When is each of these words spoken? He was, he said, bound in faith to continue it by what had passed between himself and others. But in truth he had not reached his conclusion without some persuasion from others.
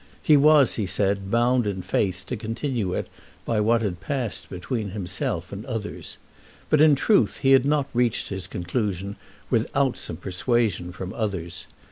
He 0.23 0.35
was, 0.35 0.77
he 0.77 0.87
said, 0.87 1.29
bound 1.29 1.67
in 1.67 1.83
faith 1.83 2.23
to 2.25 2.35
continue 2.35 2.95
it 2.95 3.05
by 3.45 3.59
what 3.59 3.83
had 3.83 3.99
passed 3.99 4.49
between 4.49 4.89
himself 4.89 5.51
and 5.51 5.63
others. 5.67 6.17
But 6.71 6.81
in 6.81 6.95
truth 6.95 7.37
he 7.43 7.51
had 7.51 7.65
not 7.65 7.85
reached 7.93 8.29
his 8.29 8.47
conclusion 8.47 9.15
without 9.51 9.99
some 9.99 10.17
persuasion 10.17 10.91
from 10.91 11.13
others. 11.13 11.67